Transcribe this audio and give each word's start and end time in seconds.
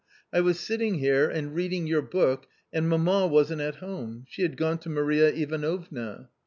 I 0.33 0.41
was 0.41 0.59
sitting 0.59 0.95
here 0.95 1.29
and 1.29 1.53
reading 1.53 1.85
your 1.85 2.01
book 2.01 2.47
and 2.73 2.89
mamma 2.89 3.27
wasn't 3.27 3.61
at 3.61 3.75
home; 3.75 4.25
she 4.27 4.41
had 4.41 4.57
gone 4.57 4.79
to 4.79 4.89
Maria 4.89 5.29
Ivanovna. 5.31 6.29